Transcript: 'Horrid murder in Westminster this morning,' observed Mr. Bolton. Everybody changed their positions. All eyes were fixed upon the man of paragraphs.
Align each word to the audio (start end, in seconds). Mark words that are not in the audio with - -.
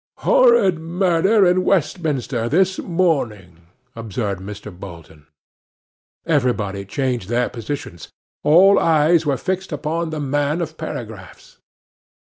'Horrid 0.25 0.79
murder 0.79 1.45
in 1.45 1.63
Westminster 1.63 2.49
this 2.49 2.79
morning,' 2.79 3.67
observed 3.95 4.41
Mr. 4.41 4.75
Bolton. 4.75 5.27
Everybody 6.25 6.85
changed 6.85 7.29
their 7.29 7.49
positions. 7.49 8.07
All 8.43 8.79
eyes 8.79 9.27
were 9.27 9.37
fixed 9.37 9.71
upon 9.71 10.09
the 10.09 10.19
man 10.19 10.59
of 10.59 10.75
paragraphs. 10.75 11.59